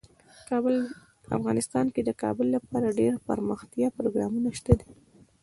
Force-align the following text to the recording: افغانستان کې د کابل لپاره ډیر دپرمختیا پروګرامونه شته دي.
افغانستان 1.37 1.85
کې 1.93 2.01
د 2.03 2.09
کابل 2.21 2.47
لپاره 2.55 2.95
ډیر 2.99 3.11
دپرمختیا 3.15 3.87
پروګرامونه 3.97 4.49
شته 4.59 4.71
دي. 4.79 4.87